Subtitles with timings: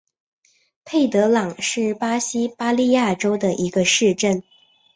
[0.83, 4.41] 佩德朗是巴西巴伊亚州的一个市镇。